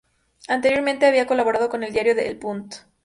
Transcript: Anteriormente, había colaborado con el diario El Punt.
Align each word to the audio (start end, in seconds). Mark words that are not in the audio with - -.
Anteriormente, 0.47 1.05
había 1.05 1.27
colaborado 1.27 1.69
con 1.69 1.83
el 1.83 1.93
diario 1.93 2.13
El 2.13 2.39
Punt. 2.39 2.73